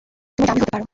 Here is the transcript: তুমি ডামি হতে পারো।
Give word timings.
তুমি 0.37 0.45
ডামি 0.47 0.59
হতে 0.61 0.71
পারো। 0.73 0.85